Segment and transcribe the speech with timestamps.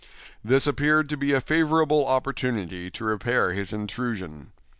[0.43, 4.51] This appeared to be a favorable opportunity to repair his intrusion.